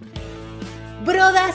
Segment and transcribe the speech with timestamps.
[0.00, 0.29] Thank you.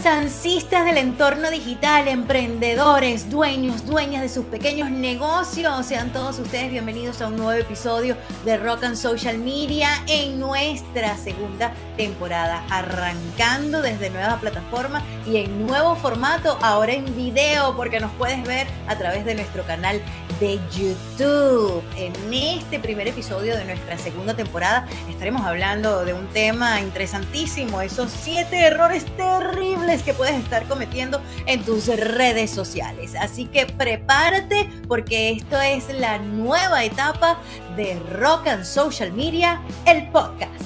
[0.06, 7.22] Ansistas del entorno digital, emprendedores, dueños, dueñas de sus pequeños negocios, sean todos ustedes bienvenidos
[7.22, 8.16] a un nuevo episodio
[8.46, 15.66] de Rock and Social Media en nuestra segunda temporada, arrancando desde nueva plataforma y en
[15.66, 20.00] nuevo formato, ahora en video, porque nos puedes ver a través de nuestro canal
[20.40, 21.82] de YouTube.
[21.98, 28.12] En este primer episodio de nuestra segunda temporada estaremos hablando de un tema interesantísimo, esos
[28.12, 29.55] siete errores terribles
[30.04, 33.14] que puedes estar cometiendo en tus redes sociales.
[33.20, 37.40] Así que prepárate porque esto es la nueva etapa
[37.76, 40.62] de Rock and Social Media, el podcast.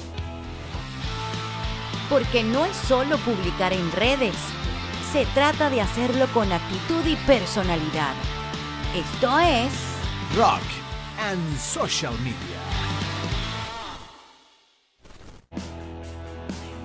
[2.10, 4.36] Porque no es solo publicar en redes,
[5.14, 8.14] se trata de hacerlo con actitud y personalidad.
[8.96, 9.72] Esto es
[10.36, 10.64] Rock
[11.20, 12.69] and Social Media.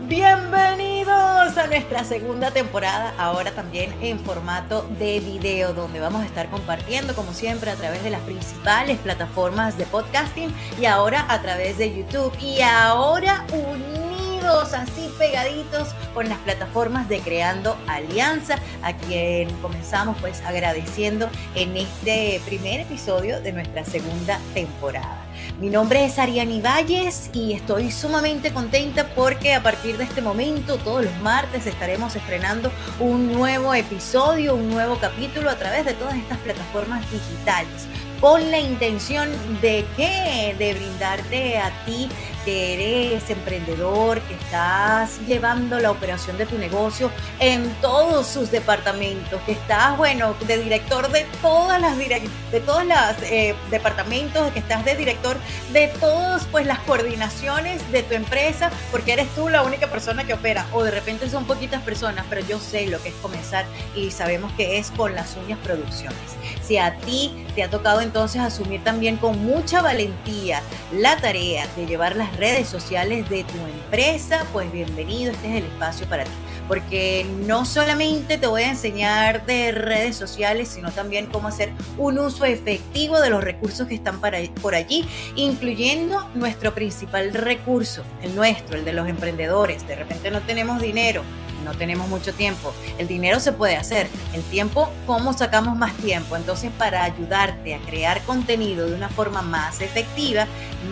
[0.06, 6.50] Bienvenidos a nuestra segunda temporada, ahora también en formato de video, donde vamos a estar
[6.50, 11.78] compartiendo, como siempre, a través de las principales plataformas de podcasting y ahora a través
[11.78, 12.36] de YouTube.
[12.38, 20.42] Y ahora unidos, así pegaditos con las plataformas de Creando Alianza, a quien comenzamos pues
[20.42, 25.23] agradeciendo en este primer episodio de nuestra segunda temporada.
[25.60, 30.78] Mi nombre es Ariani Valles y estoy sumamente contenta porque a partir de este momento,
[30.78, 36.16] todos los martes, estaremos estrenando un nuevo episodio, un nuevo capítulo a través de todas
[36.16, 37.86] estas plataformas digitales
[38.20, 40.54] con la intención de qué?
[40.58, 42.08] De brindarte a ti
[42.44, 49.40] que eres emprendedor, que estás llevando la operación de tu negocio en todos sus departamentos,
[49.42, 52.96] que estás, bueno, de director de todas las de todos los
[53.30, 55.36] eh, departamentos, que estás de director
[55.72, 60.34] de todas pues las coordinaciones de tu empresa, porque eres tú la única persona que
[60.34, 64.10] opera, o de repente son poquitas personas, pero yo sé lo que es comenzar y
[64.10, 66.18] sabemos que es con las uñas producciones.
[66.62, 71.86] Si a ti te ha tocado entonces asumir también con mucha valentía la tarea de
[71.86, 76.30] llevar las redes sociales de tu empresa, pues bienvenido, este es el espacio para ti.
[76.68, 82.18] Porque no solamente te voy a enseñar de redes sociales, sino también cómo hacer un
[82.18, 85.06] uso efectivo de los recursos que están por allí,
[85.36, 89.86] incluyendo nuestro principal recurso, el nuestro, el de los emprendedores.
[89.86, 91.22] De repente no tenemos dinero,
[91.64, 92.72] no tenemos mucho tiempo.
[92.98, 94.08] El dinero se puede hacer.
[94.32, 96.36] El tiempo, ¿cómo sacamos más tiempo?
[96.36, 100.46] Entonces, para ayudarte a crear contenido de una forma más efectiva,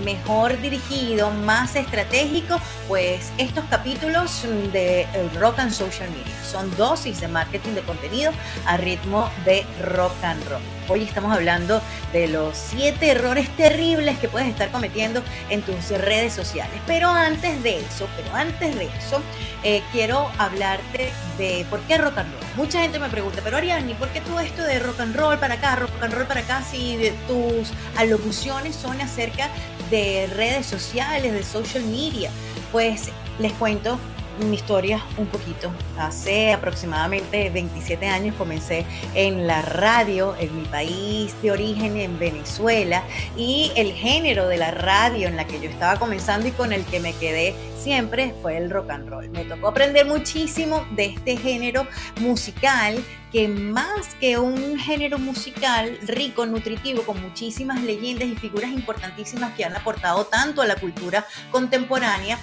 [0.04, 4.42] mejor dirigido, más estratégico, pues estos capítulos
[4.72, 5.06] de
[5.38, 8.32] Rock and Social Media son dosis de marketing de contenido
[8.66, 10.60] a ritmo de rock and roll.
[10.88, 11.80] Hoy estamos hablando
[12.12, 16.78] de los siete errores terribles que puedes estar cometiendo en tus redes sociales.
[16.86, 19.22] Pero antes de eso, pero antes de eso,
[19.62, 22.42] eh, quiero hablarte de por qué rock and roll.
[22.56, 25.54] Mucha gente me pregunta, pero Ariani, ¿por qué tú esto de rock and roll para
[25.54, 29.48] acá, rock and roll para acá, si tus alocuciones son acerca
[29.90, 32.30] de redes sociales, de social media?
[32.70, 33.98] Pues les cuento
[34.40, 35.72] mi historia un poquito.
[35.98, 43.02] Hace aproximadamente 27 años comencé en la radio en mi país de origen, en Venezuela,
[43.36, 46.84] y el género de la radio en la que yo estaba comenzando y con el
[46.84, 49.28] que me quedé siempre fue el rock and roll.
[49.30, 51.86] Me tocó aprender muchísimo de este género
[52.20, 59.54] musical que más que un género musical rico, nutritivo, con muchísimas leyendas y figuras importantísimas
[59.54, 62.38] que han aportado tanto a la cultura contemporánea,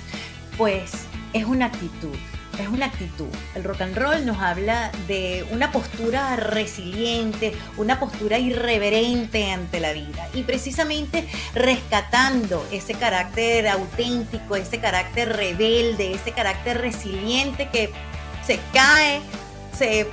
[0.57, 2.15] pues es una actitud.
[2.59, 3.29] Es una actitud.
[3.55, 9.93] El rock and roll nos habla de una postura resiliente, una postura irreverente ante la
[9.93, 10.27] vida.
[10.33, 11.25] Y precisamente
[11.55, 17.91] rescatando ese carácter auténtico, ese carácter rebelde, ese carácter resiliente que
[18.45, 19.21] se cae,
[19.77, 20.07] se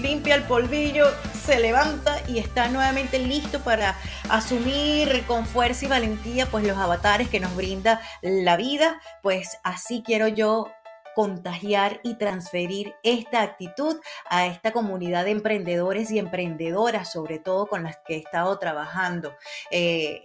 [0.00, 1.06] limpia el polvillo,
[1.44, 3.96] se levanta y está nuevamente listo para
[4.28, 10.02] asumir con fuerza y valentía pues los avatares que nos brinda la vida, pues así
[10.04, 10.68] quiero yo
[11.14, 17.82] contagiar y transferir esta actitud a esta comunidad de emprendedores y emprendedoras, sobre todo con
[17.82, 19.34] las que he estado trabajando,
[19.70, 20.22] eh,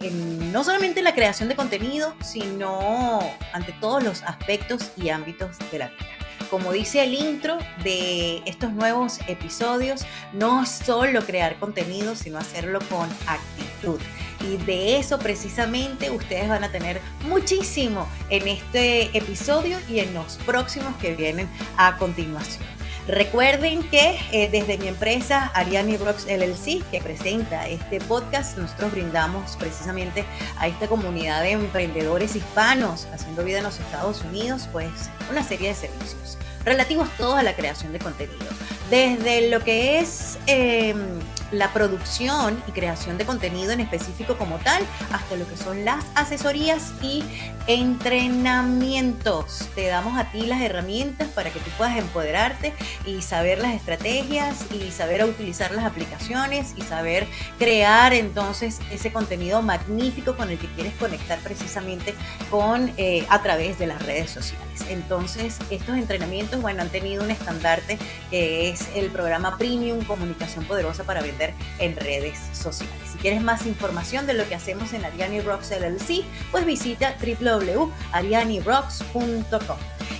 [0.52, 3.18] no solamente en la creación de contenido, sino
[3.52, 6.15] ante todos los aspectos y ámbitos de la vida
[6.56, 13.10] como dice el intro de estos nuevos episodios, no solo crear contenido, sino hacerlo con
[13.26, 14.00] actitud.
[14.40, 20.38] Y de eso precisamente ustedes van a tener muchísimo en este episodio y en los
[20.46, 22.64] próximos que vienen a continuación.
[23.06, 29.56] Recuerden que eh, desde mi empresa Ariani Rocks LLC, que presenta este podcast, nosotros brindamos
[29.56, 30.24] precisamente
[30.58, 34.90] a esta comunidad de emprendedores hispanos haciendo vida en los Estados Unidos, pues
[35.30, 38.44] una serie de servicios relativos todos a la creación de contenido.
[38.90, 40.98] Desde lo que es em,
[41.50, 44.82] la producción y creación de contenido en específico como tal,
[45.12, 47.24] hasta lo que son las asesorías y
[47.66, 49.68] entrenamientos.
[49.74, 52.72] Te damos a ti las herramientas para que tú puedas empoderarte
[53.04, 57.26] y saber las estrategias y saber utilizar las aplicaciones y saber
[57.58, 62.14] crear entonces ese contenido magnífico con el que quieres conectar precisamente
[62.50, 64.66] con eh, a través de las redes sociales.
[64.88, 67.98] Entonces, estos entrenamientos, bueno, han tenido un estandarte
[68.30, 71.22] que es el programa Premium Comunicación Poderosa para
[71.78, 72.94] en redes sociales.
[73.12, 79.76] Si quieres más información de lo que hacemos en Ariani Rocks LLC, pues visita www.arianirocks.com.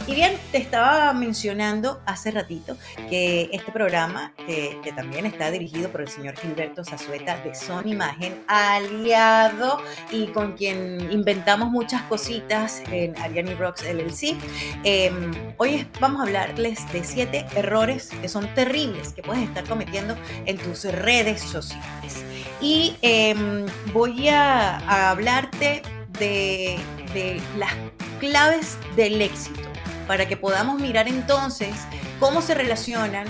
[0.07, 2.77] Y bien, te estaba mencionando hace ratito
[3.09, 8.43] que este programa, que, también está dirigido por el señor Gilberto Zazueta de Son Imagen,
[8.47, 9.79] aliado
[10.11, 14.37] y con quien inventamos muchas cositas en Ariani Rocks LLC,
[14.85, 20.17] em, hoy vamos a hablarles de siete errores que son terribles que puedes estar cometiendo
[20.47, 22.25] en tus redes sociales.
[22.61, 25.83] Y em, voy a, hablarte
[26.19, 26.79] de,
[27.15, 27.73] de las
[28.19, 29.61] claves del éxito
[30.09, 31.75] para que podamos mirar entonces
[32.19, 33.27] cómo se relacionan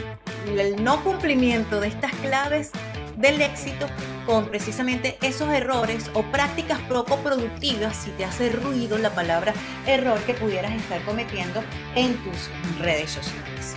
[0.46, 2.70] el no cumplimiento de estas claves
[3.16, 3.86] del éxito
[4.26, 9.54] con precisamente esos errores o prácticas poco productivas, si te hace ruido la palabra
[9.86, 11.62] error que pudieras estar cometiendo
[11.94, 12.50] en tus
[12.80, 13.76] redes sociales.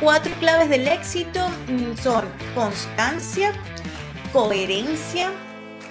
[0.00, 2.24] Cuatro claves del éxito mm, son
[2.54, 3.52] constancia,
[4.32, 5.30] coherencia,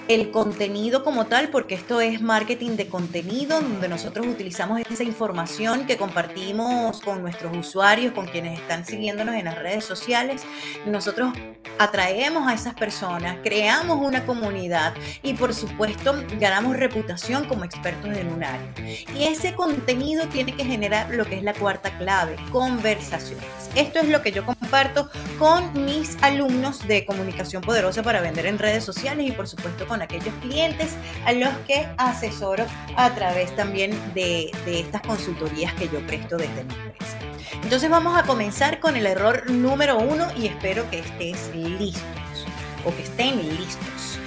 [0.09, 5.85] el contenido como tal, porque esto es marketing de contenido, donde nosotros utilizamos esa información
[5.85, 10.41] que compartimos con nuestros usuarios, con quienes están siguiéndonos en las redes sociales.
[10.87, 11.31] Nosotros
[11.77, 18.33] atraemos a esas personas, creamos una comunidad y por supuesto ganamos reputación como expertos en
[18.33, 18.73] un área.
[19.15, 23.45] Y ese contenido tiene que generar lo que es la cuarta clave, conversaciones.
[23.75, 28.57] Esto es lo que yo comparto con mis alumnos de comunicación poderosa para vender en
[28.57, 32.65] redes sociales y por supuesto con aquellos clientes a los que asesoro
[32.95, 37.17] a través también de, estas consultorías que yo presto desde mi empresa.
[37.63, 42.45] Entonces vamos a comenzar con el error número uno y espero que estés listos
[42.85, 44.19] o que estén listos.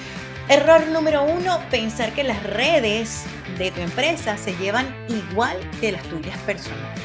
[0.48, 3.24] Error número uno, pensar que las redes
[3.58, 7.00] de tu empresa se llevan igual que las tuyas personales.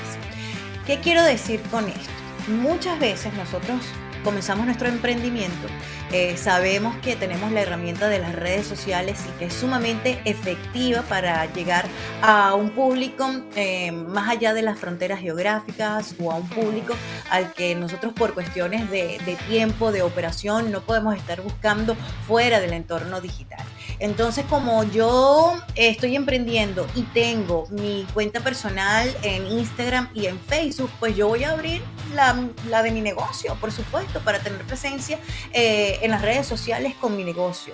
[0.86, 2.17] ¿Qué quiero decir con esto?
[2.48, 3.82] Muchas veces nosotros
[4.24, 5.68] comenzamos nuestro emprendimiento,
[6.12, 11.02] eh, sabemos que tenemos la herramienta de las redes sociales y que es sumamente efectiva
[11.02, 11.86] para llegar
[12.22, 16.94] a un público eh, más allá de las fronteras geográficas o a un público
[17.30, 21.96] al que nosotros por cuestiones de, de tiempo, de operación, no podemos estar buscando
[22.28, 23.66] fuera del entorno digital.
[24.00, 30.92] Entonces, como yo estoy emprendiendo y tengo mi cuenta personal en Instagram y en Facebook,
[31.00, 31.82] pues yo voy a abrir
[32.14, 35.20] la, de mi negocio, por supuesto, para tener presencia
[35.52, 37.74] eh, en las redes sociales con mi negocio.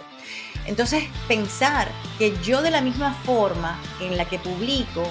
[0.65, 5.03] Entonces, pensar que yo de la misma forma en la que publico,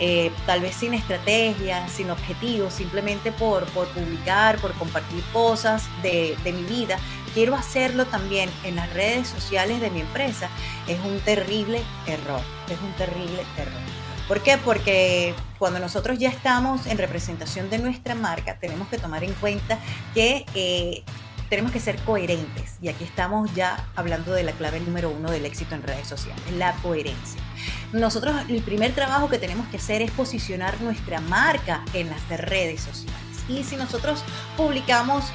[0.00, 6.36] eh, tal vez sin estrategia, sin objetivos, simplemente por, por publicar, por compartir cosas de,
[6.42, 6.98] de mi vida,
[7.36, 10.48] quiero hacerlo también en las redes sociales de mi empresa,
[10.88, 12.40] es un terrible error,
[12.70, 13.78] es un terrible error.
[14.26, 14.56] ¿Por qué?
[14.56, 19.78] Porque cuando nosotros ya estamos en representación de nuestra marca, tenemos que tomar en cuenta
[20.14, 21.02] que eh,
[21.50, 22.76] tenemos que ser coherentes.
[22.80, 26.42] Y aquí estamos ya hablando de la clave número uno del éxito en redes sociales,
[26.52, 27.42] la coherencia.
[27.92, 32.80] Nosotros el primer trabajo que tenemos que hacer es posicionar nuestra marca en las redes
[32.80, 33.20] sociales.
[33.46, 34.24] Y si nosotros
[34.56, 35.26] publicamos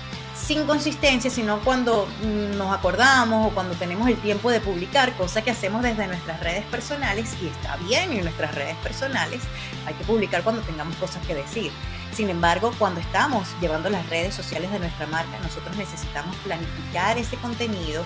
[0.53, 2.09] sin consistencia, sino cuando
[2.57, 6.65] nos acordamos o cuando tenemos el tiempo de publicar, cosa que hacemos desde nuestras redes
[6.65, 9.41] personales y está bien en nuestras redes personales,
[9.85, 11.71] hay que publicar cuando tengamos cosas que decir.
[12.13, 17.37] Sin embargo, cuando estamos llevando las redes sociales de nuestra marca, nosotros necesitamos planificar ese
[17.37, 18.03] contenido,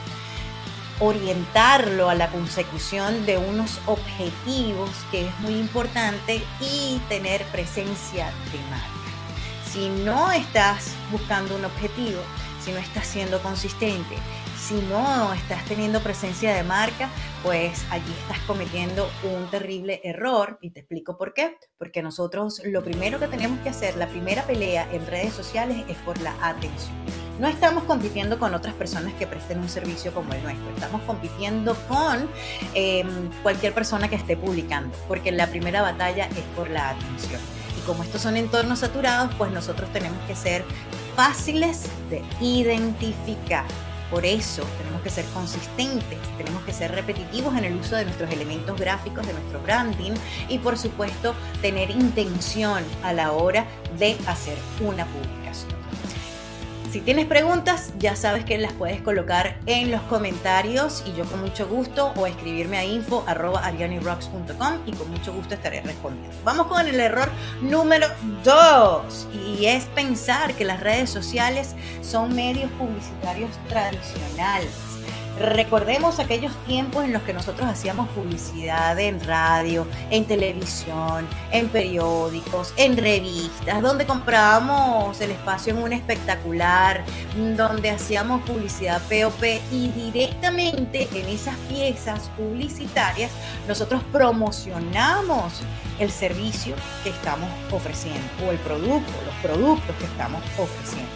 [0.99, 8.59] orientarlo a la consecución de unos objetivos, que es muy importante, y tener presencia de
[8.69, 9.04] marca
[9.75, 12.21] si no estás buscando un objetivo,
[12.63, 14.15] si no estás siendo consistente,
[14.57, 17.09] si no estás teniendo presencia de marca,
[17.43, 20.57] pues allí estás cometiendo un terrible error.
[20.61, 21.57] Y te explico por qué.
[21.77, 25.97] Porque nosotros lo primero que tenemos que hacer, la primera pelea en redes sociales es
[25.97, 26.95] por la atención.
[27.37, 31.75] No estamos compitiendo con otras personas que presten un servicio como el nuestro, estamos compitiendo
[31.89, 32.29] con
[32.73, 37.41] em, cualquier persona que esté publicando, porque la primera batalla es por la atención
[37.85, 40.65] como estos son entornos saturados, pues nosotros tenemos que ser
[41.15, 43.65] fáciles de identificar.
[44.09, 48.31] Por eso tenemos que ser consistentes, tenemos que ser repetitivos en el uso de nuestros
[48.31, 50.13] elementos gráficos, de nuestro branding
[50.47, 53.65] y por supuesto tener intención a la hora
[53.97, 55.34] de hacer una publicación.
[56.95, 61.41] Si tienes preguntas, ya sabes que las puedes colocar en los comentarios y yo con
[61.41, 63.25] mucho gusto o escribirme a info
[64.85, 66.33] y con mucho gusto estaré respondiendo.
[66.45, 67.29] Vamos con el error
[67.61, 68.07] número
[68.45, 74.84] 2 y es pensar que las redes sociales son medios publicitarios tradicionales.
[75.39, 82.73] Recordemos aquellos tiempos en los que nosotros hacíamos publicidad en radio, en televisión, en periódicos,
[82.77, 87.03] en revistas, donde comprábamos el espacio en un espectacular,
[87.57, 93.31] donde hacíamos publicidad POP y directamente en esas piezas publicitarias
[93.67, 95.61] nosotros promocionamos
[95.99, 101.09] el servicio que estamos ofreciendo o el producto, los productos que estamos ofreciendo.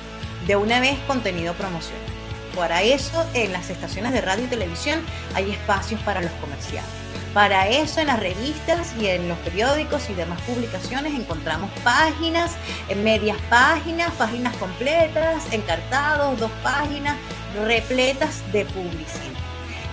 [0.46, 2.19] De una vez contenido promocional.
[2.60, 5.00] Para eso en las estaciones de radio y televisión
[5.34, 6.90] hay espacios para los comerciales.
[7.34, 12.58] Para eso en las revistas y en los periódicos y demás publicaciones encontramos páginas,
[12.90, 17.16] en medias páginas, páginas completas, encartados, dos páginas,
[17.64, 19.40] repletas de publicidad.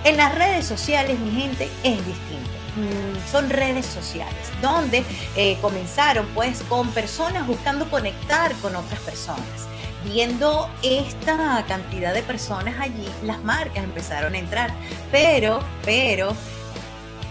[0.03, 2.51] En las redes sociales, mi gente, es distinto.
[2.75, 5.05] Mm, son redes sociales donde
[5.37, 9.69] eh, comenzaron pues con personas buscando conectar con otras personas
[10.07, 14.71] viendo esta cantidad de personas allí, las marcas empezaron a entrar.
[15.11, 16.35] Pero, pero,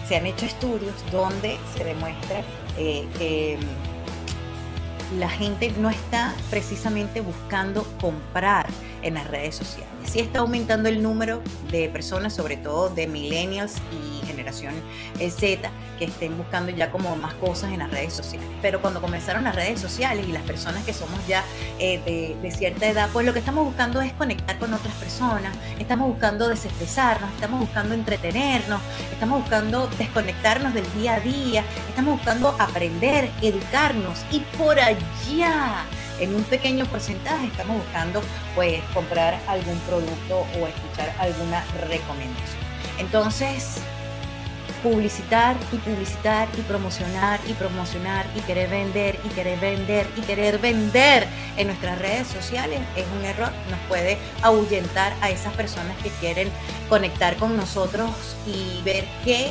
[0.06, 2.42] se han hecho estudios donde se demuestra
[2.76, 3.58] eh, que
[5.12, 8.66] mm, la gente no está precisamente buscando comprar
[9.02, 9.95] en las redes sociales.
[10.10, 14.74] Sí está aumentando el número de personas, sobre todo de millennials y generación
[15.18, 18.48] eh, Z, que estén buscando ya como más cosas en las redes sociales.
[18.62, 21.44] Pero cuando comenzaron las redes sociales y las personas que somos ya
[21.78, 26.08] eh, de, cierta edad, pues lo que estamos buscando es conectar con otras personas, estamos
[26.08, 28.80] buscando desestresarnos, estamos buscando entretenernos,
[29.12, 35.84] estamos buscando desconectarnos del día a día, estamos buscando aprender, educarnos y por allá
[36.20, 38.22] en un pequeño porcentaje estamos buscando
[38.54, 42.66] pues comprar algún producto o escuchar alguna recomendación.
[42.98, 43.80] Entonces,
[44.82, 50.58] publicitar y publicitar y promocionar y promocionar y querer vender y querer vender y querer
[50.58, 53.50] vender en nuestras redes sociales es un error.
[53.70, 56.50] Nos puede ahuyentar a esas personas que quieren
[56.88, 58.10] conectar con nosotros
[58.46, 59.50] y ver qué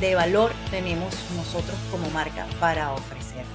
[0.00, 3.46] de valor tenemos nosotros como marca para ofrecerles.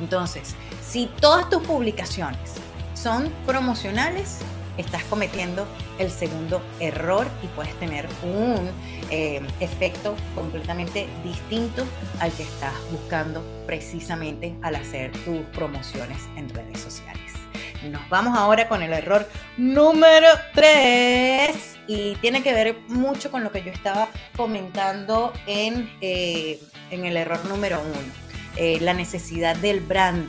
[0.00, 0.54] Entonces,
[0.88, 2.54] si todas tus publicaciones
[2.94, 4.38] son promocionales,
[4.78, 5.66] estás cometiendo
[5.98, 8.70] el segundo error y puedes tener un
[9.10, 11.84] eh, efecto completamente distinto
[12.20, 17.18] al que estás buscando precisamente al hacer tus promociones en redes sociales.
[17.90, 23.52] Nos vamos ahora con el error número 3 y tiene que ver mucho con lo
[23.52, 27.94] que yo estaba comentando en, eh, en el error número 1,
[28.56, 30.28] eh, la necesidad del branding.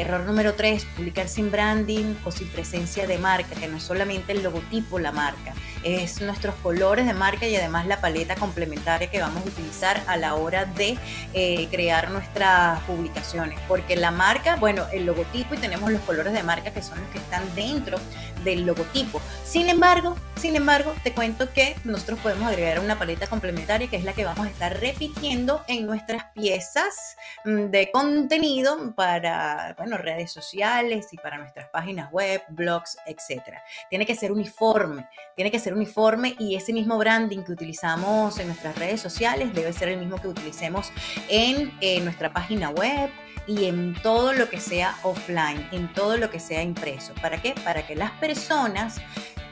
[0.00, 4.32] Error número 3, publicar sin branding o sin presencia de marca, que no es solamente
[4.32, 5.52] el logotipo la marca,
[5.84, 10.16] es nuestros colores de marca y además la paleta complementaria que vamos a utilizar a
[10.16, 10.96] la hora de
[11.34, 13.58] eh, crear nuestras publicaciones.
[13.68, 17.08] Porque la marca, bueno, el logotipo y tenemos los colores de marca que son los
[17.10, 17.98] que están dentro
[18.44, 19.20] del logotipo.
[19.44, 24.04] Sin embargo, sin embargo, te cuento que nosotros podemos agregar una paleta complementaria que es
[24.04, 30.32] la que vamos a estar repitiendo en nuestras piezas mm, de contenido para, bueno, redes
[30.32, 33.62] sociales y para nuestras páginas web, blogs, etcétera.
[33.90, 35.06] Tiene que ser uniforme,
[35.36, 39.72] tiene que ser uniforme y ese mismo branding que utilizamos en nuestras redes sociales debe
[39.72, 40.90] ser el mismo que utilicemos
[41.28, 43.10] en eh, nuestra página web
[43.46, 47.14] y en todo lo que sea offline, en todo lo que sea impreso.
[47.20, 47.54] ¿Para qué?
[47.64, 48.96] Para que las personas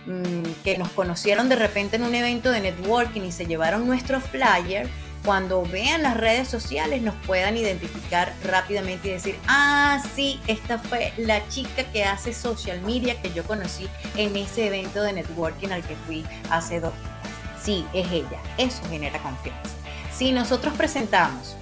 [0.07, 4.21] mm, que nos conocieron de repente en un evento de networking y se llevaron nuestro
[4.21, 4.89] flyer,
[5.25, 11.13] cuando vean las redes sociales nos puedan identificar rápidamente y decir, ah, sí, esta fue
[11.17, 15.83] la chica que hace social media que yo conocí en ese evento de networking al
[15.83, 17.63] que fui hace dos días.
[17.63, 18.41] Sí, es ella.
[18.57, 19.75] Eso genera confianza.
[20.17, 21.57] Si nosotros presentamos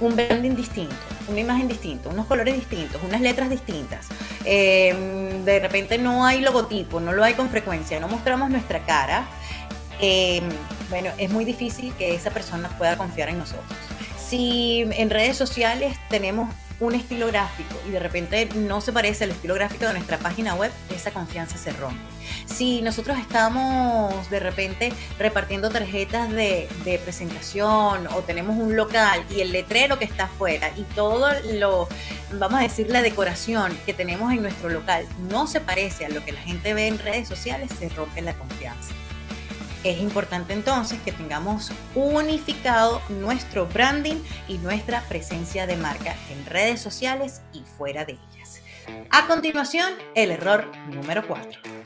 [0.00, 0.94] un branding distinto,
[1.28, 4.08] una imagen distinta, unos colores distintos, unas letras distintas.
[4.44, 9.26] Em, de repente no hay logotipo, no lo hay con frecuencia, no mostramos nuestra cara.
[10.00, 10.44] Em,
[10.90, 13.78] bueno, es muy difícil que esa persona pueda confiar en nosotros.
[14.18, 19.30] Si en redes sociales tenemos un estilo gráfico y de repente no se parece al
[19.30, 22.00] estilo gráfico de nuestra página web, esa confianza se rompe.
[22.46, 26.68] Si nosotros estamos de repente repartiendo tarjetas de,
[27.04, 31.88] presentación o tenemos un local y el letrero que está afuera y todo lo,
[32.32, 36.24] vamos a decir, la decoración que tenemos en nuestro local no se parece a lo
[36.24, 38.94] que la gente ve en redes sociales, se rompe la confianza.
[39.84, 44.16] Es importante entonces que tengamos unificado nuestro branding
[44.48, 48.62] y nuestra presencia de marca en redes sociales y fuera de ellas.
[49.10, 51.83] A continuación, el error número 4.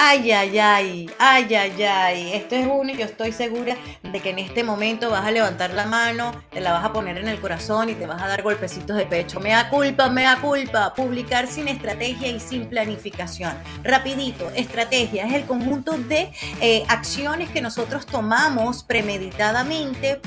[0.00, 2.32] Ay, ay, ay, ay, ay, ay.
[2.32, 5.74] Esto es uno y yo estoy segura de que en este momento vas a levantar
[5.74, 8.42] la mano, te la vas a poner en el corazón y te vas a dar
[8.42, 9.40] golpecitos de pecho.
[9.40, 10.94] Me da culpa, me da culpa.
[10.94, 13.52] Publicar sin estrategia y sin planificación.
[13.82, 20.20] Rapidito, estrategia es el conjunto de eh, acciones que nosotros tomamos premeditadamente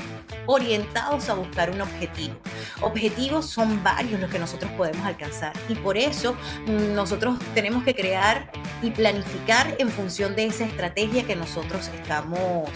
[0.46, 2.34] orientados a buscar un objetivo.
[2.80, 6.34] Objetivos son varios los que nosotros podemos alcanzar y por eso
[6.66, 8.50] mm, nosotros tenemos que crear
[8.82, 12.68] y planificar en función de esa estrategia que nosotros estamos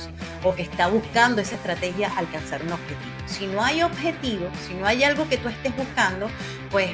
[0.42, 3.10] o que está buscando esa estrategia alcanzar un objetivo.
[3.26, 6.28] Si no hay objetivo, si no hay algo que tú estés buscando,
[6.70, 6.90] pues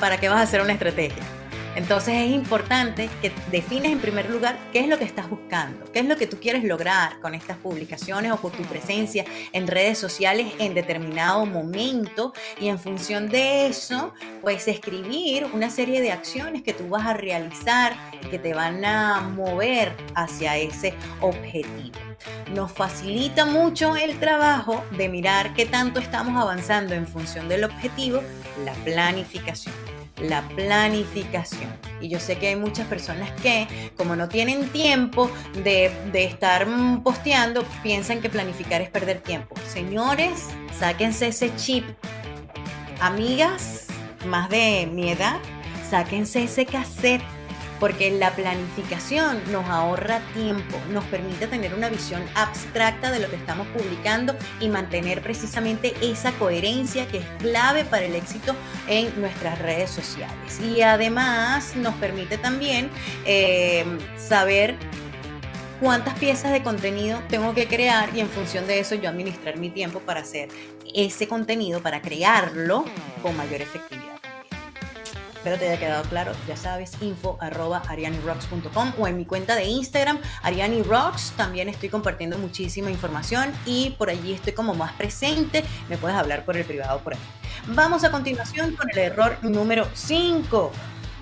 [0.00, 1.39] ¿para qué vas a hacer una estrategia?
[1.76, 6.00] Entonces es importante que defines en primer lugar qué es lo que estás buscando, qué
[6.00, 9.96] es lo que tú quieres lograr con estas publicaciones o con tu presencia en redes
[9.96, 14.12] sociales en determinado momento y en función de eso,
[14.42, 17.94] pues escribir una serie de acciones que tú vas a realizar
[18.30, 21.98] que te van a mover hacia ese objetivo.
[22.54, 28.22] Nos facilita mucho el trabajo de mirar qué tanto estamos avanzando en función del objetivo,
[28.64, 29.89] la planificación
[30.20, 31.70] la planificación.
[32.00, 35.30] Y yo sé que hay muchas personas que, como no tienen tiempo
[35.64, 39.54] de, estar mm, posteando, piensan que planificar es perder tiempo.
[39.66, 40.48] Señores,
[40.78, 41.84] sáquense ese chip.
[43.00, 43.86] Amigas,
[44.26, 45.38] más de mi edad,
[45.90, 47.22] sáquense ese cassette
[47.80, 53.36] porque la planificación nos ahorra tiempo, nos permite tener una visión abstracta de lo que
[53.36, 58.54] estamos publicando y mantener precisamente esa coherencia que es clave para el éxito
[58.86, 60.60] en nuestras redes sociales.
[60.60, 62.90] Y además nos permite también
[63.24, 63.84] eh,
[64.18, 64.76] saber
[65.80, 69.70] cuántas piezas de contenido tengo que crear y en función de eso yo administrar mi
[69.70, 70.50] tiempo para hacer
[70.94, 72.84] ese contenido, para crearlo
[73.22, 74.09] con mayor efectividad.
[75.40, 79.64] Espero te haya quedado claro, ya sabes, info arroba arianirocks.com o en mi cuenta de
[79.64, 85.96] Instagram, arianirocks, también estoy compartiendo muchísima información y por allí estoy como más presente, me
[85.96, 87.20] puedes hablar por el privado por ahí.
[87.68, 90.72] Vamos a continuación con el error número 5.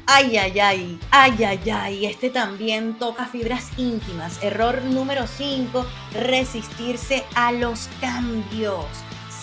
[0.06, 4.42] Ay, ay, ay, ay, ay, ay, este también toca fibras íntimas.
[4.42, 8.84] Error número 5, resistirse a los cambios.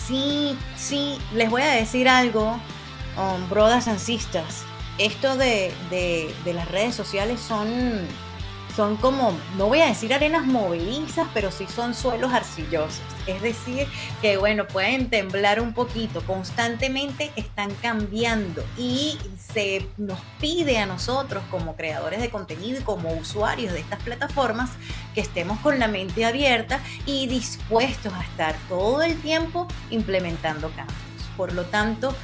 [0.06, 2.60] Sí, sí, les voy a decir algo,
[3.16, 4.64] um, brothers and sisters
[4.98, 5.72] esto de,
[6.46, 7.68] las redes sociales son,
[8.74, 13.02] son como, no voy a decir arenas movedizas, pero sí son suelos arcillosos.
[13.26, 13.86] Es decir,
[14.22, 19.18] que bueno, pueden temblar un poquito, constantemente están cambiando y
[19.52, 24.70] se nos pide a nosotros como creadores de contenido y como usuarios de estas plataformas
[25.14, 30.96] que estemos con la mente abierta y dispuestos a estar todo el tiempo implementando cambios.
[31.36, 32.14] Por lo tanto,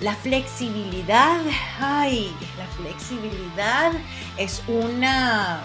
[0.00, 1.40] la flexibilidad,
[1.80, 3.92] ay, la flexibilidad
[4.36, 5.62] es una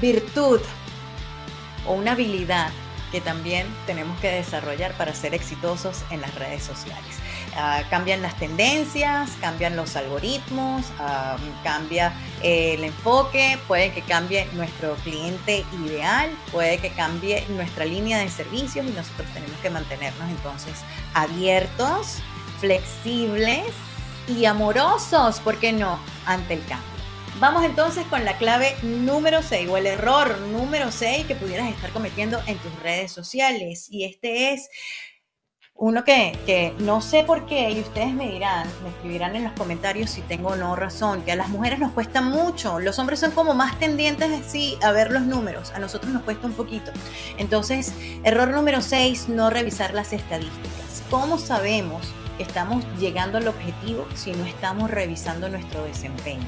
[0.00, 0.60] virtud
[1.86, 2.70] o una habilidad
[3.10, 7.14] que también tenemos que desarrollar para ser exitosos en las redes sociales.
[7.56, 14.96] Ah, cambian las tendencias, cambian los algoritmos, ah, cambia el enfoque, puede que cambie nuestro
[14.96, 20.80] cliente ideal, puede que cambie nuestra línea de servicios y nosotros tenemos que mantenernos entonces
[21.14, 22.20] abiertos
[22.64, 23.66] flexibles
[24.26, 26.88] y amorosos, ¿por qué no?, ante el cambio.
[27.38, 31.90] Vamos entonces con la clave número 6 o el error número 6 que pudieras estar
[31.90, 33.88] cometiendo en tus redes sociales.
[33.90, 34.70] Y este es
[35.74, 39.52] uno que, que, no sé por qué, y ustedes me dirán, me escribirán en los
[39.52, 43.20] comentarios si tengo o no razón, que a las mujeres nos cuesta mucho, los hombres
[43.20, 46.92] son como más tendientes así a ver los números, a nosotros nos cuesta un poquito.
[47.36, 51.02] Entonces, error número 6, no revisar las estadísticas.
[51.10, 56.44] ¿Cómo sabemos estamos llegando al objetivo si no estamos revisando nuestro desempeño?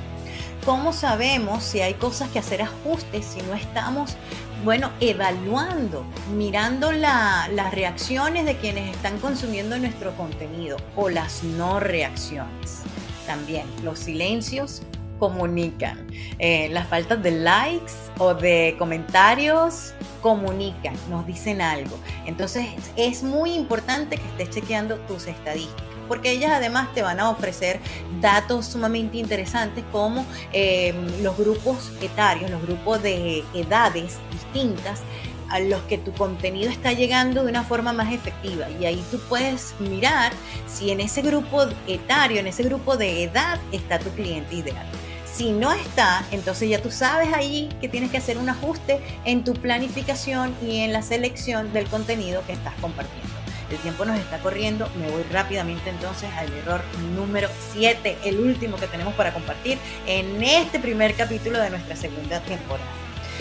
[0.65, 4.17] ¿Cómo sabemos si hay cosas que hacer ajustes si no estamos,
[4.65, 6.05] bueno, evaluando,
[6.37, 12.83] mirando las reacciones de quienes están consumiendo nuestro contenido o las no reacciones?
[13.27, 14.83] También los silencios
[15.19, 16.07] comunican.
[16.39, 21.99] Eh, las faltas de likes o de comentarios comunican, nos dicen algo.
[22.27, 25.85] Entonces es muy importante que estés chequeando tus estadísticas.
[26.09, 27.81] porque ellas además te van a ofrecer
[28.21, 35.03] datos sumamente interesantes como eh, los grupos etarios, los grupos de edades distintas
[35.49, 38.69] a los que tu contenido está llegando de una forma más efectiva.
[38.81, 40.33] Y ahí tú puedes mirar
[40.67, 44.87] si en ese grupo etario, en ese grupo de edad, está tu cliente ideal.
[45.37, 49.45] Si no está, entonces ya tú sabes ahí que tienes que hacer un ajuste en
[49.45, 53.29] tu planificación y en la selección del contenido que estás compartiendo.
[53.71, 56.81] El tiempo nos está corriendo, me voy rápidamente entonces al error
[57.15, 62.41] número 7, el último que tenemos para compartir en este primer capítulo de nuestra segunda
[62.41, 62.89] temporada.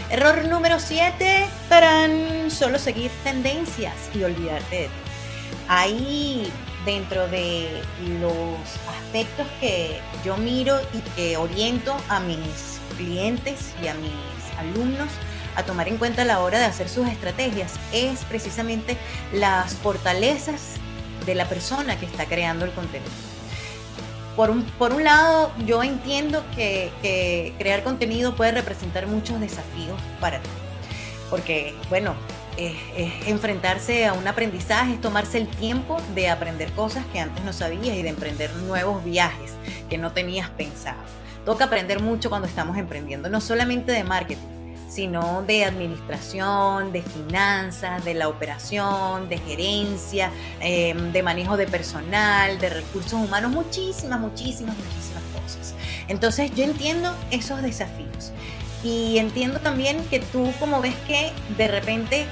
[0.10, 2.10] Error número 7, para
[2.50, 4.92] solo seguir tendencias y olvidarte de ti.
[5.70, 6.52] Ahí
[6.86, 7.82] dentro de
[8.22, 8.58] los
[8.98, 14.12] aspectos que yo miro y que oriento a mis clientes y a mis
[14.60, 15.10] alumnos
[15.56, 18.98] a tomar en cuenta a la hora de hacer sus estrategias es precisamente
[19.34, 20.76] las fortalezas
[21.26, 23.12] de la persona que está creando el contenido
[24.36, 26.92] por un, por un lado, yo entiendo que,
[27.58, 30.50] crear contenido puede representar muchos desafíos para ti.
[31.30, 32.16] Porque, bueno,
[33.28, 37.96] enfrentarse a un aprendizaje, es tomarse el tiempo de aprender cosas que antes no sabías
[37.96, 39.52] y de emprender nuevos viajes
[39.90, 41.00] que no tenías pensado.
[41.46, 44.56] Toca aprender mucho cuando estamos emprendiendo, no solamente de marketing,
[44.90, 52.58] sino de administración, de finanzas, de la operación, de gerencia, em, de manejo de personal,
[52.60, 55.76] de recursos humanos, muchísimas, muchísimas, muchísimas cosas.
[56.08, 58.32] Entonces yo entiendo esos desafíos
[58.84, 62.26] y entiendo también que tú como ves que de repente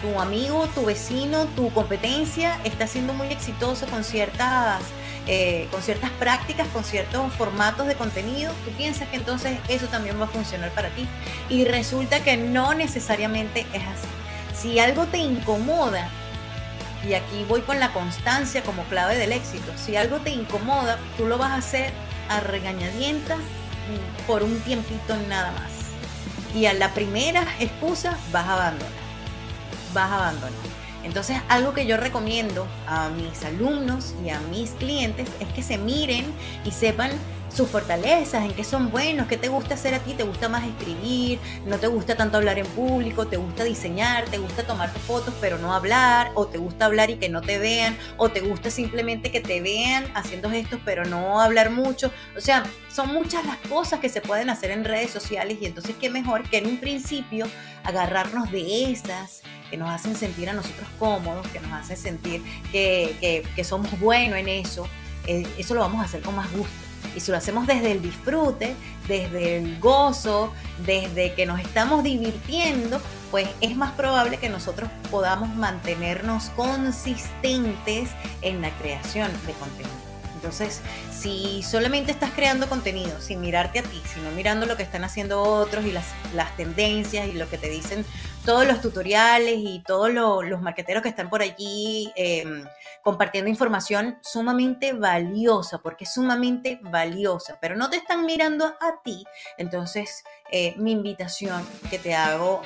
[0.00, 4.82] tu amigo, tu vecino, tu competencia está siendo muy exitoso con ciertas
[5.28, 10.20] eh, con ciertas prácticas, con ciertos formatos de contenido, tú piensas que entonces eso también
[10.20, 11.08] va a funcionar para ti.
[11.48, 14.06] Y resulta que no necesariamente es así.
[14.54, 16.08] Si algo te incomoda,
[17.04, 21.26] y aquí voy con la constancia como clave del éxito, si algo te incomoda, tú
[21.26, 21.92] lo vas a hacer
[22.28, 23.38] a regañadientas
[24.28, 25.72] por un tiempito nada más.
[26.54, 29.05] Y a la primera excusa vas a abandonar.
[29.96, 30.52] Vas a abandonar.
[31.04, 35.78] Entonces, algo que yo recomiendo a mis alumnos y a mis clientes es que se
[35.78, 36.26] miren
[36.66, 37.12] y sepan
[37.48, 40.64] sus fortalezas, en qué son buenos, qué te gusta hacer a ti, te gusta más
[40.66, 45.32] escribir, no te gusta tanto hablar en público, te gusta diseñar, te gusta tomarte fotos
[45.40, 48.68] pero no hablar, o te gusta hablar y que no te vean, o te gusta
[48.68, 52.12] simplemente que te vean haciendo gestos pero no hablar mucho.
[52.36, 55.96] O sea, son muchas las cosas que se pueden hacer en redes sociales y entonces
[55.98, 57.46] qué mejor que en un principio
[57.84, 63.64] agarrarnos de esas que nos hacen sentir a nosotros cómodos, que nos hacen sentir que,
[63.64, 64.88] somos buenos en eso,
[65.26, 66.72] eh, eso lo vamos a hacer con más gusto.
[67.14, 68.74] Y si lo hacemos desde el disfrute,
[69.08, 70.52] desde el gozo,
[70.84, 73.00] desde que nos estamos divirtiendo,
[73.30, 78.10] pues es más probable que nosotros podamos mantenernos consistentes
[78.42, 80.05] en la creación de contenido.
[80.36, 85.02] Entonces, si solamente estás creando contenido sin mirarte a ti, sino mirando lo que están
[85.02, 86.06] haciendo otros y las,
[86.56, 88.04] tendencias y lo que te dicen
[88.44, 92.64] todos los tutoriales y todos los marqueteros que están por allí em,
[93.02, 99.24] compartiendo información sumamente valiosa, porque es sumamente valiosa, pero no te están mirando a ti,
[99.56, 100.22] entonces
[100.52, 102.60] eh, mi invitación que te hago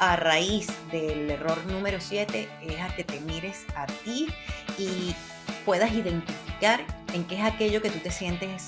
[0.00, 4.28] a raíz del error número 7 es a que te mires a ti
[4.78, 5.14] y
[5.70, 6.80] puedas identificar
[7.14, 8.66] en qué es aquello que tú te sientes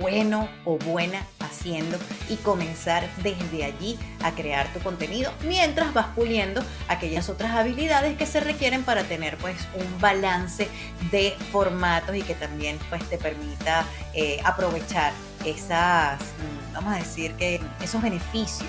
[0.00, 1.96] bueno o buena haciendo
[2.28, 8.26] y comenzar desde allí a crear tu contenido mientras vas puliendo aquellas otras habilidades que
[8.26, 10.66] se requieren para tener pues un balance
[11.12, 15.12] de formatos y que también pues te permita eh, aprovechar
[15.44, 18.68] esas, mm, vamos a decir que esos beneficios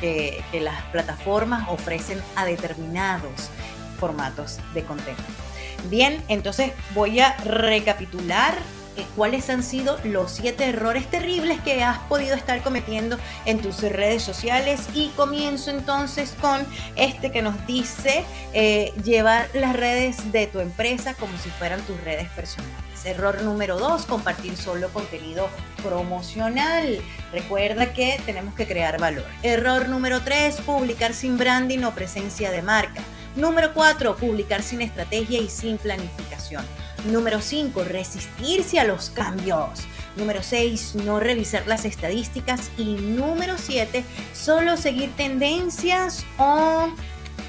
[0.00, 3.50] que, que las plataformas ofrecen a determinados
[3.98, 5.49] formatos de contenido.
[5.88, 8.54] Bien, entonces voy a recapitular
[8.96, 13.80] eh, cuáles han sido los siete errores terribles que has podido estar cometiendo en tus
[13.82, 16.66] redes sociales y comienzo entonces con
[16.96, 22.00] este que nos dice eh, llevar las redes de tu empresa como si fueran tus
[22.02, 22.74] redes personales.
[23.04, 25.48] Error número dos, compartir solo contenido
[25.82, 27.00] promocional.
[27.32, 29.24] Recuerda que tenemos que crear valor.
[29.42, 33.00] Error número tres, publicar sin branding o presencia de marca.
[33.36, 36.64] Número 4, publicar sin estrategia y sin planificación.
[37.06, 39.80] Número 5, resistirse a los cambios.
[40.16, 42.70] Número 6, no revisar las estadísticas.
[42.76, 46.88] Y número 7, solo seguir tendencias o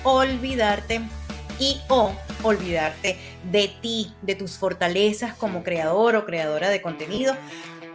[0.03, 1.01] olvidarte
[1.59, 2.13] y o
[2.43, 3.17] olvidarte
[3.51, 7.35] de ti, de tus fortalezas como creador o creadora de contenido,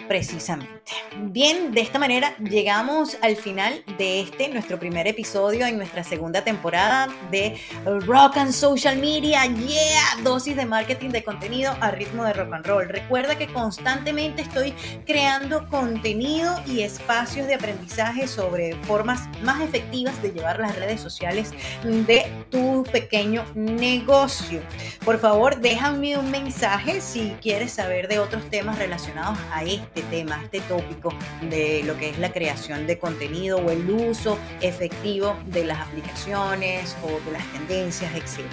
[0.09, 0.86] precisamente.
[1.19, 6.45] Bien, de esta manera llegamos al final de este, nuestro primer episodio en nuestra segunda
[6.45, 7.59] temporada de
[8.07, 9.47] Rock and Social Media.
[9.47, 12.89] Yeah, dosis de marketing de contenido a ritmo de rock and roll.
[12.89, 14.75] Recuerda que constantemente estoy
[15.07, 21.53] creando contenido y espacios de aprendizaje sobre formas más efectivas de llevar las redes sociales
[21.83, 24.61] de tu pequeño negocio.
[25.05, 30.41] Por favor, déjame un mensaje si quieres saber de otros temas relacionados a este tema,
[30.41, 31.06] a este tópico
[31.43, 36.97] de lo que es la creación de contenido o el uso efectivo de las aplicaciones
[37.03, 38.47] o de las tendencias, etc.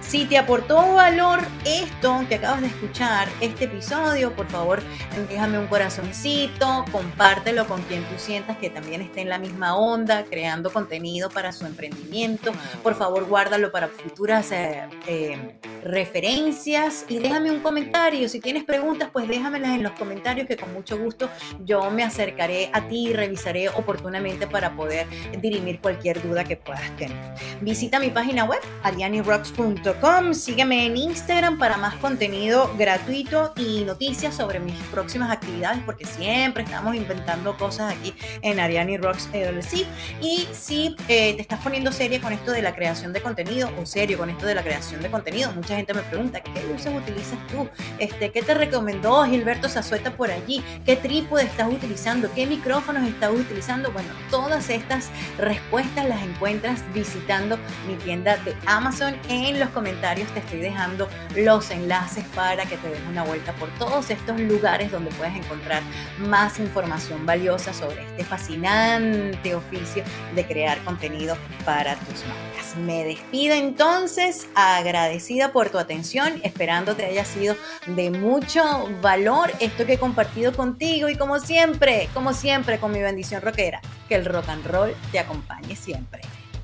[0.00, 4.80] Si te aportó valor esto que acabas de escuchar, este episodio, por favor,
[5.28, 10.24] déjame un corazoncito, compártelo con quien tú sientas que también esté en la misma onda,
[10.24, 12.52] creando contenido para su emprendimiento.
[12.82, 18.28] Por favor, guárdalo para futuras eh, eh, referencias y déjame un comentario.
[18.28, 21.28] Si tienes preguntas, pues déjamelas en los comentarios que con mucho gusto
[21.64, 25.06] yo me acercaré a ti y revisaré oportunamente para poder
[25.40, 27.16] dirimir cualquier duda que puedas tener.
[27.60, 34.60] Visita mi página web, arianirocks.com, sígueme en Instagram para más contenido gratuito y noticias sobre
[34.60, 39.86] mis próximas actividades porque siempre estamos inventando cosas aquí en Ariani Rocks LLC.
[40.20, 43.86] Y si eh, te estás poniendo seria con esto de la creación de contenido o
[43.86, 47.38] serio con esto de la creación de contenido, mucha gente me pregunta, ¿qué luces utilizas
[47.48, 47.68] tú?
[47.98, 50.64] Este, ¿Qué te recomendó Gilberto Zazueta por allí?
[50.86, 52.32] ¿Qué trípode estás utilizando?
[52.32, 53.92] ¿Qué micrófonos estás utilizando?
[53.92, 59.14] Bueno, todas estas respuestas las encuentras visitando mi tienda de Amazon.
[59.28, 63.68] En los comentarios te estoy dejando los enlaces para que te des una vuelta por
[63.78, 65.82] todos estos lugares donde puedes encontrar
[66.18, 70.02] más información valiosa sobre este fascinante oficio
[70.34, 72.74] de crear contenido para tus marcas.
[72.76, 77.56] Me despido entonces agradecida por por tu atención, esperando te haya sido
[77.88, 78.62] de mucho
[79.02, 83.80] valor esto que he compartido contigo y como siempre, como siempre con mi bendición rockera,
[84.08, 86.20] que el rock and roll te acompañe siempre.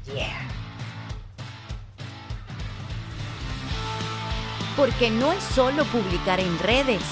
[0.07, 0.49] Yeah.
[4.77, 7.03] Porque no es solo publicar en redes,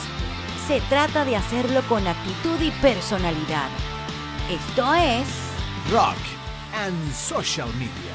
[0.68, 3.70] se trata de hacerlo con actitud y personalidad.
[4.48, 5.26] Esto es
[5.90, 6.14] Rock
[6.76, 8.11] and Social Media.